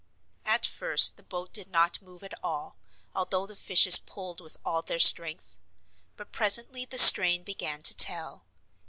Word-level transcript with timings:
At 0.45 0.65
first 0.65 1.17
the 1.17 1.21
boat 1.21 1.53
did 1.53 1.69
not 1.69 2.01
move 2.01 2.23
at 2.23 2.33
all, 2.43 2.75
although 3.13 3.45
the 3.45 3.55
fishes 3.55 3.99
pulled 3.99 4.41
with 4.41 4.57
all 4.65 4.81
their 4.81 4.97
strength. 4.97 5.59
But 6.17 6.31
presently 6.31 6.85
the 6.85 6.97
strain 6.97 7.43
began 7.43 7.83
to 7.83 7.93
tell. 7.93 8.43